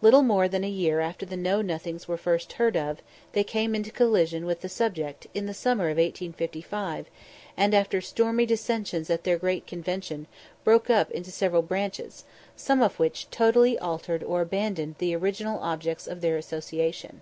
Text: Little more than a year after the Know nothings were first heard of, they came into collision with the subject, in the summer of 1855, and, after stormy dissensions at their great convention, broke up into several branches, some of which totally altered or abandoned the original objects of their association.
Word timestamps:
Little 0.00 0.22
more 0.22 0.46
than 0.46 0.62
a 0.62 0.68
year 0.68 1.00
after 1.00 1.26
the 1.26 1.36
Know 1.36 1.60
nothings 1.60 2.06
were 2.06 2.16
first 2.16 2.52
heard 2.52 2.76
of, 2.76 3.02
they 3.32 3.42
came 3.42 3.74
into 3.74 3.90
collision 3.90 4.46
with 4.46 4.60
the 4.60 4.68
subject, 4.68 5.26
in 5.34 5.46
the 5.46 5.52
summer 5.52 5.86
of 5.86 5.96
1855, 5.96 7.06
and, 7.56 7.74
after 7.74 8.00
stormy 8.00 8.46
dissensions 8.46 9.10
at 9.10 9.24
their 9.24 9.36
great 9.36 9.66
convention, 9.66 10.28
broke 10.62 10.90
up 10.90 11.10
into 11.10 11.32
several 11.32 11.62
branches, 11.62 12.22
some 12.54 12.82
of 12.82 13.00
which 13.00 13.28
totally 13.32 13.76
altered 13.80 14.22
or 14.22 14.42
abandoned 14.42 14.94
the 14.98 15.12
original 15.16 15.58
objects 15.58 16.06
of 16.06 16.20
their 16.20 16.36
association. 16.36 17.20